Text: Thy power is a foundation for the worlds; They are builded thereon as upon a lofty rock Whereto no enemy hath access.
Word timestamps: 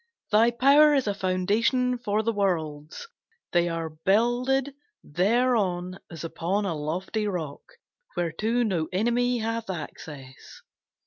Thy 0.31 0.49
power 0.49 0.95
is 0.95 1.05
a 1.05 1.13
foundation 1.13 1.99
for 1.99 2.23
the 2.23 2.33
worlds; 2.33 3.07
They 3.51 3.69
are 3.69 3.87
builded 3.91 4.73
thereon 5.03 5.99
as 6.09 6.23
upon 6.23 6.65
a 6.65 6.73
lofty 6.73 7.27
rock 7.27 7.73
Whereto 8.17 8.63
no 8.63 8.87
enemy 8.91 9.37
hath 9.37 9.69
access. 9.69 10.63